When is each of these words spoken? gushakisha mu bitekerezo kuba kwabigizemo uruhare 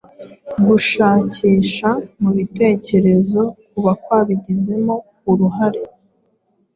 gushakisha 0.67 1.89
mu 2.21 2.29
bitekerezo 2.37 3.41
kuba 3.69 3.91
kwabigizemo 4.03 4.95
uruhare 5.31 5.81